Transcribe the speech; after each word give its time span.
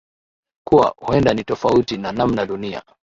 kuwa 0.63 0.93
huenda 0.97 1.33
ni 1.33 1.43
tofauti 1.43 1.97
na 1.97 2.11
namna 2.11 2.45
dunia 2.45 2.83